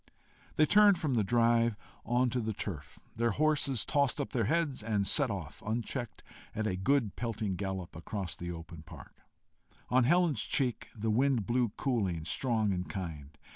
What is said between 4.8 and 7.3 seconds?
and set off, unchecked, at a good